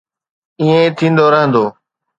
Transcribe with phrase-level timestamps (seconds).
[0.61, 1.65] ائين ٿيندو رهندو.